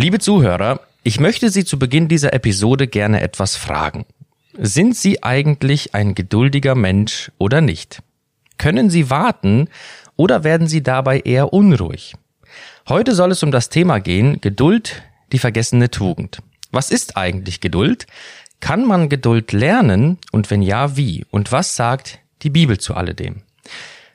[0.00, 4.06] Liebe Zuhörer, ich möchte Sie zu Beginn dieser Episode gerne etwas fragen.
[4.56, 8.00] Sind Sie eigentlich ein geduldiger Mensch oder nicht?
[8.56, 9.68] Können Sie warten
[10.16, 12.14] oder werden Sie dabei eher unruhig?
[12.88, 15.02] Heute soll es um das Thema gehen, Geduld,
[15.32, 16.38] die vergessene Tugend.
[16.70, 18.06] Was ist eigentlich Geduld?
[18.60, 21.26] Kann man Geduld lernen und wenn ja, wie?
[21.30, 23.42] Und was sagt die Bibel zu alledem?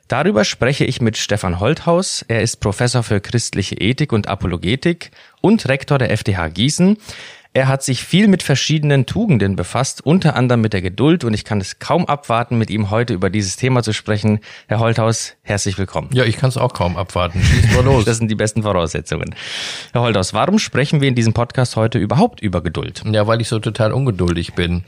[0.08, 2.24] Darüber spreche ich mit Stefan Holthaus.
[2.28, 5.10] Er ist Professor für christliche Ethik und Apologetik
[5.40, 6.96] und Rektor der FTH Gießen.
[7.56, 11.46] Er hat sich viel mit verschiedenen Tugenden befasst, unter anderem mit der Geduld und ich
[11.46, 14.40] kann es kaum abwarten, mit ihm heute über dieses Thema zu sprechen.
[14.66, 16.10] Herr Holthaus, herzlich willkommen.
[16.12, 17.42] Ja, ich kann es auch kaum abwarten.
[17.42, 18.04] Schieß mal los.
[18.04, 19.34] das sind die besten Voraussetzungen.
[19.92, 23.02] Herr Holthaus, warum sprechen wir in diesem Podcast heute überhaupt über Geduld?
[23.10, 24.84] Ja, weil ich so total ungeduldig bin.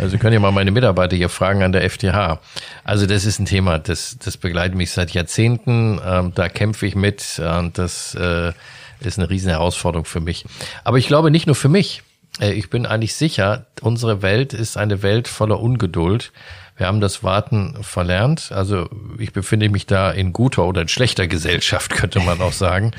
[0.00, 2.40] Also können ja mal meine Mitarbeiter hier fragen an der FTH.
[2.82, 6.00] Also das ist ein Thema, das, das begleitet mich seit Jahrzehnten.
[6.02, 8.54] Ähm, da kämpfe ich mit und das äh,
[9.00, 10.46] ist eine riesen Herausforderung für mich.
[10.82, 12.02] Aber ich glaube nicht nur für mich.
[12.40, 16.32] Äh, ich bin eigentlich sicher, unsere Welt ist eine Welt voller Ungeduld.
[16.76, 18.52] Wir haben das Warten verlernt.
[18.52, 22.92] Also ich befinde mich da in guter oder in schlechter Gesellschaft, könnte man auch sagen.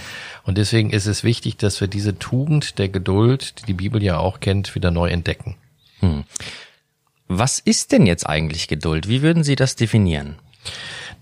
[0.43, 4.17] Und deswegen ist es wichtig, dass wir diese Tugend der Geduld, die die Bibel ja
[4.17, 5.55] auch kennt, wieder neu entdecken.
[5.99, 6.23] Hm.
[7.27, 9.08] Was ist denn jetzt eigentlich Geduld?
[9.08, 10.38] Wie würden Sie das definieren?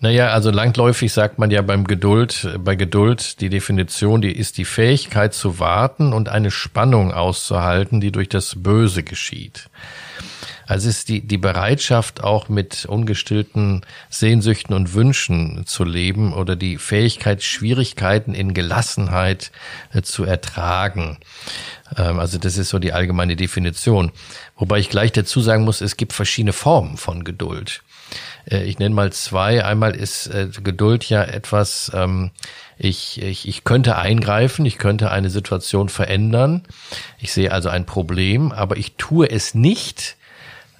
[0.01, 4.65] Naja, also langläufig sagt man ja beim Geduld, bei Geduld die Definition, die ist die
[4.65, 9.69] Fähigkeit zu warten und eine Spannung auszuhalten, die durch das Böse geschieht.
[10.67, 16.77] Also ist die, die Bereitschaft, auch mit ungestillten Sehnsüchten und Wünschen zu leben oder die
[16.77, 19.51] Fähigkeit, Schwierigkeiten in Gelassenheit
[19.93, 21.17] äh, zu ertragen.
[21.97, 24.11] Ähm, also das ist so die allgemeine Definition.
[24.57, 27.83] Wobei ich gleich dazu sagen muss, es gibt verschiedene Formen von Geduld.
[28.49, 29.63] Äh, ich nenne mal zwei.
[29.63, 32.31] Einmal ist äh, Geduld ja etwas, ähm,
[32.77, 36.63] ich, ich, ich könnte eingreifen, ich könnte eine Situation verändern.
[37.19, 40.17] Ich sehe also ein Problem, aber ich tue es nicht,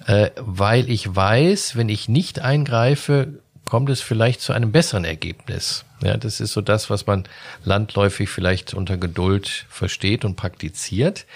[0.06, 3.34] äh, weil ich weiß, wenn ich nicht eingreife,
[3.64, 5.84] kommt es vielleicht zu einem besseren Ergebnis.
[6.00, 7.24] Ja, das ist so das, was man
[7.64, 11.26] landläufig vielleicht unter Geduld versteht und praktiziert.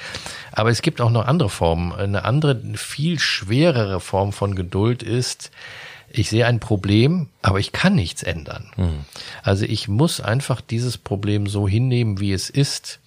[0.53, 1.93] Aber es gibt auch noch andere Formen.
[1.93, 5.51] Eine andere, viel schwerere Form von Geduld ist,
[6.13, 8.71] ich sehe ein Problem, aber ich kann nichts ändern.
[8.77, 9.05] Mhm.
[9.43, 13.01] Also ich muss einfach dieses Problem so hinnehmen, wie es ist.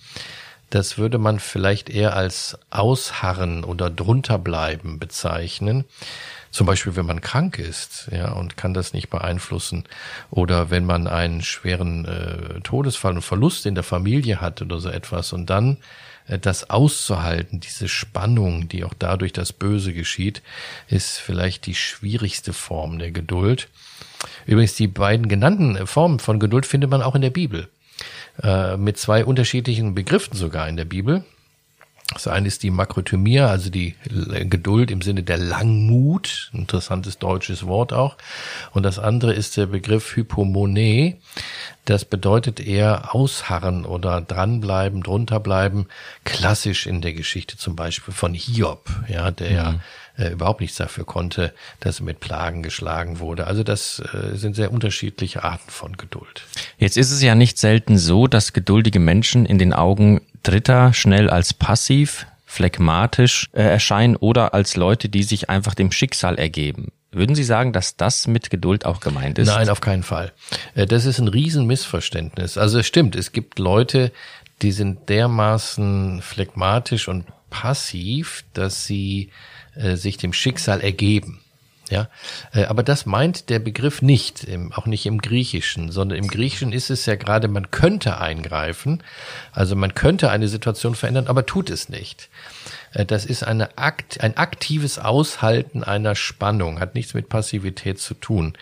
[0.73, 5.85] Das würde man vielleicht eher als Ausharren oder drunterbleiben bezeichnen.
[6.49, 9.83] Zum Beispiel, wenn man krank ist, ja, und kann das nicht beeinflussen.
[10.31, 14.89] Oder wenn man einen schweren äh, Todesfall und Verlust in der Familie hat oder so
[14.89, 15.77] etwas und dann
[16.25, 20.41] äh, das auszuhalten, diese Spannung, die auch dadurch das Böse geschieht,
[20.87, 23.67] ist vielleicht die schwierigste Form der Geduld.
[24.47, 27.69] Übrigens, die beiden genannten Formen von Geduld findet man auch in der Bibel.
[28.41, 31.23] Äh, mit zwei unterschiedlichen Begriffen sogar in der Bibel.
[32.11, 37.93] Das eine ist die Makrothymia, also die Geduld im Sinne der Langmut, interessantes deutsches Wort
[37.93, 38.17] auch.
[38.71, 41.17] Und das andere ist der Begriff Hypomone.
[41.85, 45.87] Das bedeutet eher ausharren oder dranbleiben, drunterbleiben.
[46.23, 49.79] Klassisch in der Geschichte zum Beispiel von Hiob, ja, der mhm.
[50.17, 53.47] Äh, überhaupt nichts dafür konnte, dass er mit Plagen geschlagen wurde.
[53.47, 56.43] Also das äh, sind sehr unterschiedliche Arten von Geduld.
[56.77, 61.29] Jetzt ist es ja nicht selten so, dass geduldige Menschen in den Augen Dritter schnell
[61.29, 66.91] als passiv, phlegmatisch äh, erscheinen oder als Leute, die sich einfach dem Schicksal ergeben.
[67.11, 69.47] Würden Sie sagen, dass das mit Geduld auch gemeint ist?
[69.47, 70.33] Nein, auf keinen Fall.
[70.75, 72.57] Äh, das ist ein Riesenmissverständnis.
[72.57, 74.11] Also es stimmt, es gibt Leute,
[74.61, 79.29] die sind dermaßen phlegmatisch und passiv, dass sie
[79.75, 81.39] äh, sich dem Schicksal ergeben.
[81.89, 82.07] Ja,
[82.53, 86.89] äh, aber das meint der Begriff nicht, auch nicht im Griechischen, sondern im Griechischen ist
[86.89, 89.03] es ja gerade, man könnte eingreifen,
[89.51, 92.29] also man könnte eine Situation verändern, aber tut es nicht.
[92.93, 98.13] Äh, das ist eine Akt, ein aktives Aushalten einer Spannung, hat nichts mit Passivität zu
[98.13, 98.57] tun.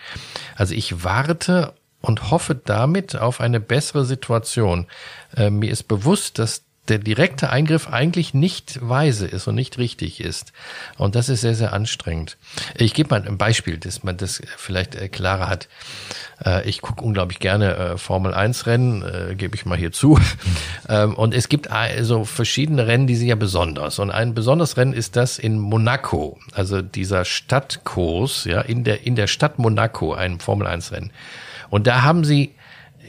[0.56, 4.88] Also ich warte und hoffe damit auf eine bessere Situation.
[5.36, 10.52] Mir ist bewusst, dass der direkte Eingriff eigentlich nicht weise ist und nicht richtig ist.
[10.98, 12.36] Und das ist sehr, sehr anstrengend.
[12.74, 15.68] Ich gebe mal ein Beispiel, dass man das vielleicht äh, klarer hat.
[16.44, 20.18] Äh, ich gucke unglaublich gerne äh, Formel 1 Rennen, gebe ich mal hier zu.
[20.88, 24.00] Ähm, und es gibt also verschiedene Rennen, die sind ja besonders.
[24.00, 29.14] Und ein besonderes Rennen ist das in Monaco, also dieser Stadtkurs, ja, in der, in
[29.14, 31.12] der Stadt Monaco, ein Formel 1 Rennen.
[31.70, 32.52] Und da haben sie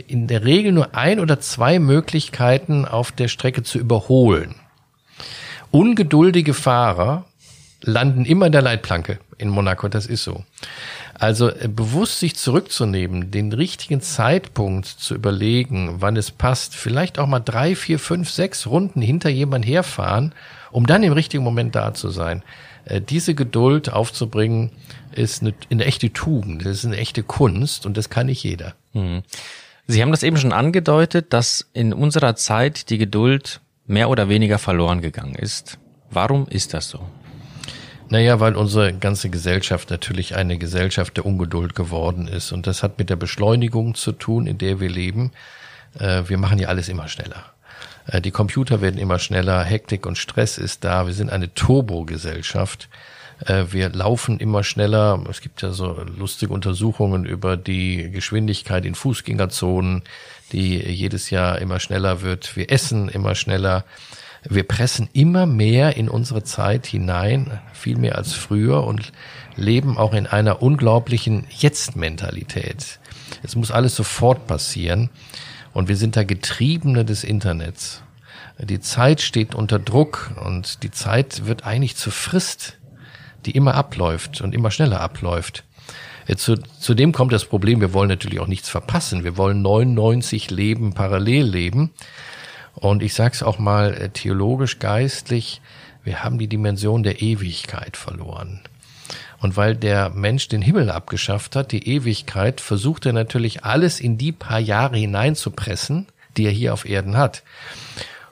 [0.08, 4.56] in der Regel nur ein oder zwei Möglichkeiten auf der Strecke zu überholen.
[5.72, 7.26] Ungeduldige Fahrer
[7.82, 10.44] landen immer in der Leitplanke in Monaco, das ist so.
[11.14, 17.28] Also äh, bewusst sich zurückzunehmen, den richtigen Zeitpunkt zu überlegen, wann es passt, vielleicht auch
[17.28, 20.34] mal drei, vier, fünf, sechs Runden hinter jemand herfahren,
[20.72, 22.44] um dann im richtigen Moment da zu sein.
[22.86, 24.72] Äh, diese Geduld aufzubringen,
[25.16, 28.74] ist eine, eine echte Tugend, das ist eine echte Kunst und das kann nicht jeder.
[28.94, 29.24] Mhm.
[29.88, 34.58] Sie haben das eben schon angedeutet, dass in unserer Zeit die Geduld mehr oder weniger
[34.58, 35.78] verloren gegangen ist.
[36.10, 37.02] Warum ist das so?
[38.10, 42.52] Naja, weil unsere ganze Gesellschaft natürlich eine Gesellschaft der Ungeduld geworden ist.
[42.52, 45.32] Und das hat mit der Beschleunigung zu tun, in der wir leben.
[46.00, 47.46] Äh, wir machen ja alles immer schneller.
[48.06, 51.08] Äh, die Computer werden immer schneller, Hektik und Stress ist da.
[51.08, 52.88] Wir sind eine Turbo-Gesellschaft.
[53.46, 55.24] Äh, wir laufen immer schneller.
[55.30, 60.04] Es gibt ja so lustige Untersuchungen über die Geschwindigkeit in Fußgängerzonen,
[60.52, 62.56] die jedes Jahr immer schneller wird.
[62.56, 63.86] Wir essen immer schneller.
[64.46, 69.14] Wir pressen immer mehr in unsere Zeit hinein, viel mehr als früher und
[69.56, 73.00] leben auch in einer unglaublichen Jetzt-Mentalität.
[73.42, 75.10] Es muss alles sofort passieren
[75.74, 78.04] und wir sind da Getriebene des Internets.
[78.60, 82.78] Die Zeit steht unter Druck und die Zeit wird eigentlich zur Frist
[83.46, 85.64] die immer abläuft und immer schneller abläuft.
[86.38, 89.24] Zu, zudem kommt das Problem, wir wollen natürlich auch nichts verpassen.
[89.24, 91.92] Wir wollen 99 Leben parallel leben.
[92.76, 95.62] Und ich sage es auch mal äh, theologisch, geistlich,
[96.04, 98.62] wir haben die Dimension der Ewigkeit verloren.
[99.40, 104.18] Und weil der Mensch den Himmel abgeschafft hat, die Ewigkeit, versucht er natürlich alles in
[104.18, 106.08] die paar Jahre hineinzupressen,
[106.38, 107.44] die er hier auf Erden hat.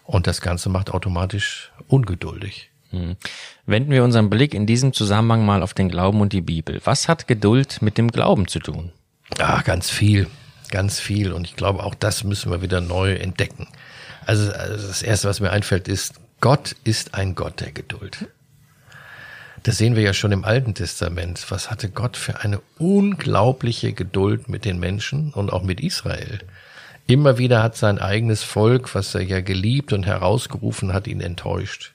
[0.06, 2.71] Und das Ganze macht automatisch ungeduldig.
[2.92, 3.16] Hm.
[3.66, 6.82] Wenden wir unseren Blick in diesem Zusammenhang mal auf den Glauben und die Bibel.
[6.84, 8.92] Was hat Geduld mit dem Glauben zu tun?
[9.40, 10.28] Ah, ganz viel,
[10.70, 11.32] ganz viel.
[11.32, 13.68] Und ich glaube, auch das müssen wir wieder neu entdecken.
[14.26, 18.28] Also, also das Erste, was mir einfällt, ist, Gott ist ein Gott der Geduld.
[19.64, 21.46] Das sehen wir ja schon im Alten Testament.
[21.50, 26.40] Was hatte Gott für eine unglaubliche Geduld mit den Menschen und auch mit Israel?
[27.08, 31.94] Immer wieder hat sein eigenes Volk, was er ja geliebt und herausgerufen hat, ihn enttäuscht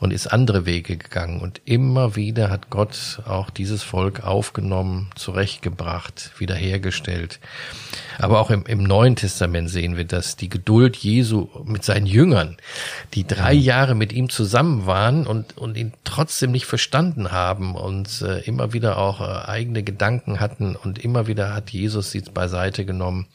[0.00, 1.40] und ist andere Wege gegangen.
[1.40, 7.40] Und immer wieder hat Gott auch dieses Volk aufgenommen, zurechtgebracht, wiederhergestellt.
[8.18, 12.56] Aber auch im, im Neuen Testament sehen wir, dass die Geduld Jesu mit seinen Jüngern,
[13.14, 18.22] die drei Jahre mit ihm zusammen waren und, und ihn trotzdem nicht verstanden haben und
[18.22, 22.84] äh, immer wieder auch äh, eigene Gedanken hatten und immer wieder hat Jesus sie beiseite
[22.84, 23.26] genommen,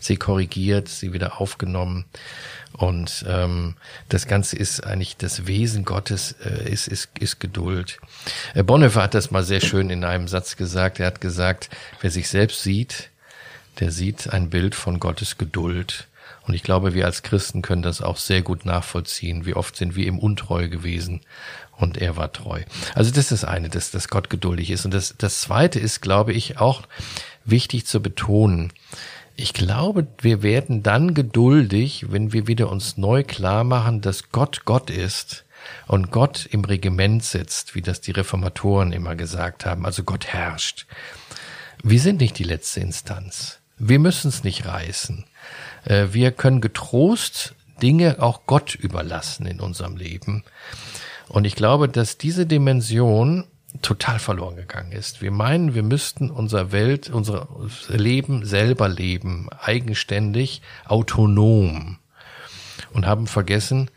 [0.00, 2.04] sie korrigiert, sie wieder aufgenommen.
[2.72, 3.74] Und ähm,
[4.08, 6.11] das Ganze ist eigentlich das Wesen Gottes,
[6.44, 7.98] äh, ist, ist, ist Geduld.
[8.54, 11.00] Äh, Bonhoeffer hat das mal sehr schön in einem Satz gesagt.
[11.00, 11.70] Er hat gesagt,
[12.00, 13.10] wer sich selbst sieht,
[13.80, 16.06] der sieht ein Bild von Gottes Geduld.
[16.46, 19.46] Und ich glaube, wir als Christen können das auch sehr gut nachvollziehen.
[19.46, 21.20] Wie oft sind wir ihm untreu gewesen
[21.76, 22.62] und er war treu.
[22.94, 24.84] Also das ist das eine, dass, dass Gott geduldig ist.
[24.84, 26.82] Und das, das zweite ist, glaube ich, auch
[27.44, 28.72] wichtig zu betonen.
[29.36, 34.64] Ich glaube, wir werden dann geduldig, wenn wir wieder uns neu klar machen, dass Gott
[34.64, 35.44] Gott ist
[35.86, 39.86] und Gott im Regiment sitzt, wie das die Reformatoren immer gesagt haben.
[39.86, 40.86] Also Gott herrscht.
[41.82, 43.60] Wir sind nicht die letzte Instanz.
[43.78, 45.24] Wir müssen es nicht reißen.
[45.84, 50.44] Äh, wir können getrost Dinge auch Gott überlassen in unserem Leben.
[51.28, 53.44] Und ich glaube, dass diese Dimension
[53.80, 55.22] total verloren gegangen ist.
[55.22, 57.48] Wir meinen, wir müssten unser Welt, unser
[57.88, 61.98] Leben selber leben, eigenständig, autonom
[62.92, 63.90] und haben vergessen,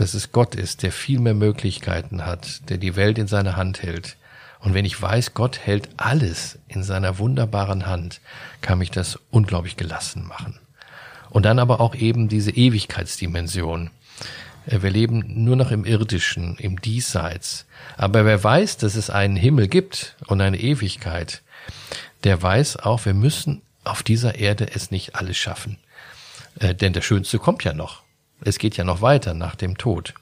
[0.00, 3.82] dass es Gott ist, der viel mehr Möglichkeiten hat, der die Welt in seiner Hand
[3.82, 4.16] hält.
[4.60, 8.22] Und wenn ich weiß, Gott hält alles in seiner wunderbaren Hand,
[8.62, 10.58] kann mich das unglaublich gelassen machen.
[11.28, 13.90] Und dann aber auch eben diese Ewigkeitsdimension.
[14.66, 17.66] Äh, wir leben nur noch im Irdischen, im Diesseits.
[17.98, 21.42] Aber wer weiß, dass es einen Himmel gibt und eine Ewigkeit,
[22.24, 25.76] der weiß auch, wir müssen auf dieser Erde es nicht alles schaffen.
[26.58, 28.02] Äh, denn der Schönste kommt ja noch.
[28.44, 30.14] Es geht ja noch weiter nach dem Tod.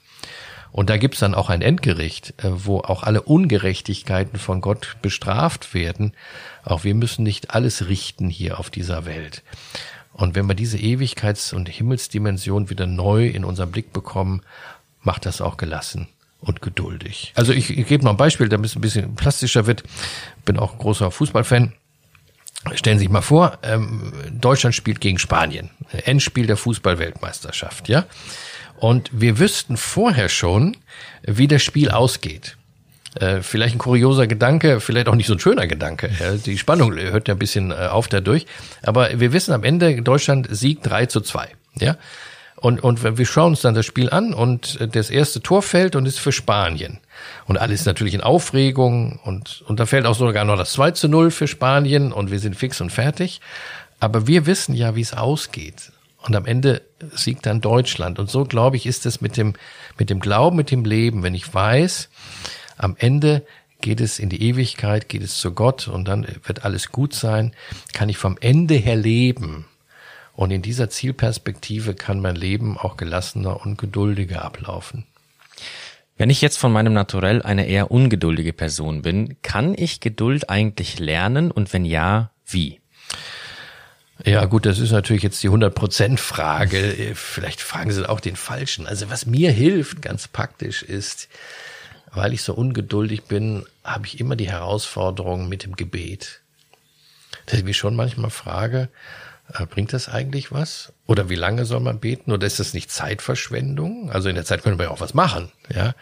[0.71, 5.73] Und da gibt's dann auch ein Endgericht, äh, wo auch alle Ungerechtigkeiten von Gott bestraft
[5.73, 6.13] werden.
[6.63, 9.43] Auch wir müssen nicht alles richten hier auf dieser Welt.
[10.13, 14.41] Und wenn wir diese Ewigkeits- und Himmelsdimension wieder neu in unseren Blick bekommen,
[15.01, 16.07] macht das auch gelassen
[16.41, 17.31] und geduldig.
[17.35, 19.83] Also ich, ich gebe noch ein Beispiel, damit es ein bisschen plastischer wird.
[20.45, 21.73] Bin auch großer Fußballfan.
[22.75, 25.69] Stellen Sie sich mal vor, ähm, Deutschland spielt gegen Spanien.
[25.91, 28.05] Endspiel der Fußballweltmeisterschaft, ja?
[28.77, 30.77] Und wir wüssten vorher schon,
[31.23, 32.57] wie das Spiel ausgeht.
[33.15, 36.09] Äh, vielleicht ein kurioser Gedanke, vielleicht auch nicht so ein schöner Gedanke.
[36.19, 38.45] Ja, die Spannung hört ja ein bisschen äh, auf dadurch.
[38.83, 41.49] Aber wir wissen am Ende, Deutschland siegt 3 zu 2.
[41.79, 41.97] Ja?
[42.61, 46.05] Und, und wir schauen uns dann das Spiel an und das erste Tor fällt und
[46.05, 46.99] ist für Spanien.
[47.45, 51.07] Und alles natürlich in Aufregung und, und da fällt auch sogar noch das 2 zu
[51.07, 53.39] 0 für Spanien und wir sind fix und fertig.
[54.01, 55.93] Aber wir wissen ja, wie es ausgeht.
[56.25, 56.81] Und am Ende
[57.13, 58.19] siegt dann Deutschland.
[58.19, 59.53] Und so, glaube ich, ist es mit dem,
[59.97, 61.23] mit dem Glauben, mit dem Leben.
[61.23, 62.09] Wenn ich weiß,
[62.77, 63.45] am Ende
[63.79, 67.53] geht es in die Ewigkeit, geht es zu Gott und dann wird alles gut sein,
[67.93, 69.65] kann ich vom Ende her leben.
[70.39, 75.03] Und in dieser Zielperspektive kann mein Leben auch gelassener und geduldiger ablaufen.
[76.15, 80.97] Wenn ich jetzt von meinem Naturell eine eher ungeduldige Person bin, kann ich Geduld eigentlich
[80.97, 82.79] lernen und wenn ja, wie?
[84.23, 87.11] Ja, gut, das ist natürlich jetzt die 100%-Frage.
[87.15, 88.87] Vielleicht fragen Sie auch den Falschen.
[88.87, 91.27] Also was mir hilft, ganz praktisch, ist,
[92.13, 96.39] weil ich so ungeduldig bin, habe ich immer die Herausforderung mit dem Gebet.
[97.45, 98.87] Dass ich mich schon manchmal frage,
[99.65, 100.93] bringt das eigentlich was?
[101.07, 102.31] Oder wie lange soll man beten?
[102.31, 104.11] Oder ist das nicht Zeitverschwendung?
[104.11, 105.95] Also in der Zeit können wir ja auch was machen, ja.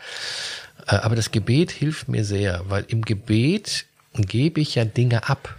[0.88, 5.56] Äh, aber das Gebet hilft mir sehr, weil im Gebet gebe ich ja Dinge ab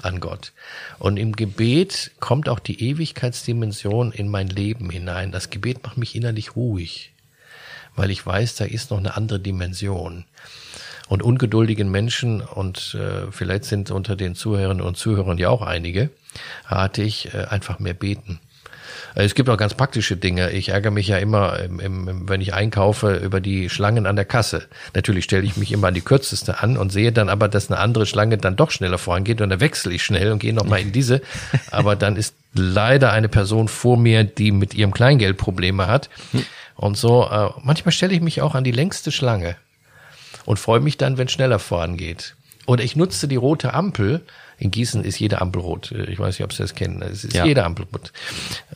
[0.00, 0.52] an Gott.
[0.98, 5.32] Und im Gebet kommt auch die Ewigkeitsdimension in mein Leben hinein.
[5.32, 7.12] Das Gebet macht mich innerlich ruhig,
[7.94, 10.24] weil ich weiß, da ist noch eine andere Dimension.
[11.08, 16.10] Und ungeduldigen Menschen, und äh, vielleicht sind unter den Zuhörerinnen und Zuhörern ja auch einige,
[16.66, 18.40] rate ich äh, einfach mehr beten.
[19.14, 20.50] Äh, es gibt auch ganz praktische Dinge.
[20.50, 24.24] Ich ärgere mich ja immer, im, im, wenn ich einkaufe, über die Schlangen an der
[24.24, 24.66] Kasse.
[24.94, 27.80] Natürlich stelle ich mich immer an die kürzeste an und sehe dann aber, dass eine
[27.80, 30.92] andere Schlange dann doch schneller vorangeht und dann wechsle ich schnell und gehe nochmal in
[30.92, 31.22] diese.
[31.70, 36.10] Aber dann ist leider eine Person vor mir, die mit ihrem Kleingeld Probleme hat.
[36.74, 39.56] Und so, äh, manchmal stelle ich mich auch an die längste Schlange
[40.44, 42.34] und freue mich dann, wenn schneller vorangeht.
[42.66, 44.22] Oder ich nutze die rote Ampel
[44.62, 45.90] in Gießen ist jede Ampel rot.
[45.90, 47.02] Ich weiß nicht, ob Sie das kennen.
[47.02, 47.44] Es ist ja.
[47.44, 48.12] jede Ampel rot.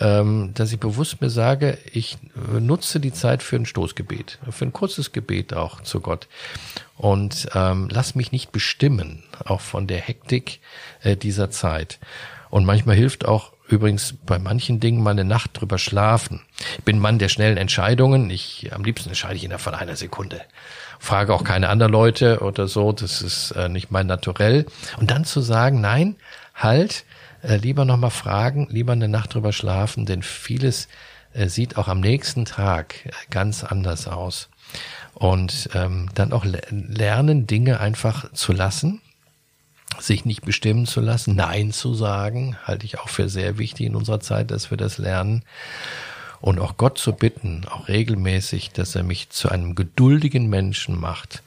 [0.01, 2.19] Ähm, dass ich bewusst mir sage, ich
[2.59, 6.27] nutze die Zeit für ein Stoßgebet, für ein kurzes Gebet auch zu Gott.
[6.97, 10.59] Und ähm, lass mich nicht bestimmen, auch von der Hektik
[11.03, 12.01] äh, dieser Zeit.
[12.51, 16.43] Und manchmal hilft auch übrigens bei manchen Dingen mal eine Nacht drüber schlafen.
[16.79, 18.31] Ich bin Mann der schnellen Entscheidungen.
[18.31, 20.43] Ich am liebsten entscheide ich innerhalb von einer Sekunde
[20.99, 24.67] frage auch keine anderen Leute oder so, das ist äh, nicht mein Naturell.
[24.99, 26.17] Und dann zu sagen, nein,
[26.55, 27.05] halt,
[27.43, 30.89] äh, lieber nochmal fragen, lieber eine Nacht drüber schlafen, denn vieles
[31.33, 34.49] äh, sieht auch am nächsten Tag äh, ganz anders aus.
[35.15, 39.01] Und ähm, dann auch lernen, Dinge einfach zu lassen,
[40.01, 43.97] sich nicht bestimmen zu lassen, Nein zu sagen, halte ich auch für sehr wichtig in
[43.97, 45.43] unserer Zeit, dass wir das lernen
[46.41, 51.43] und auch Gott zu bitten, auch regelmäßig, dass er mich zu einem geduldigen Menschen macht,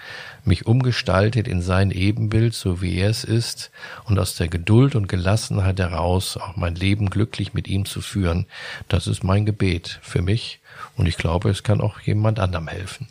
[0.46, 3.72] mich umgestaltet in sein Ebenbild, so wie er es ist,
[4.06, 8.46] und aus der Geduld und Gelassenheit heraus auch mein Leben glücklich mit ihm zu führen,
[8.88, 10.60] das ist mein Gebet für mich
[10.98, 13.08] und ich glaube, es kann auch jemand anderem helfen.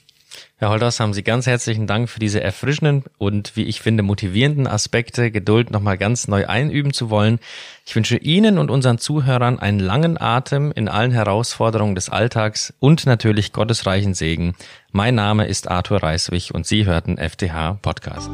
[0.56, 4.66] Herr Holders, haben Sie ganz herzlichen Dank für diese erfrischenden und, wie ich finde, motivierenden
[4.66, 7.38] Aspekte, Geduld nochmal ganz neu einüben zu wollen.
[7.86, 13.06] Ich wünsche Ihnen und unseren Zuhörern einen langen Atem in allen Herausforderungen des Alltags und
[13.06, 14.54] natürlich Gottes reichen Segen.
[14.90, 18.30] Mein Name ist Arthur Reiswig und Sie hörten FTH Podcast.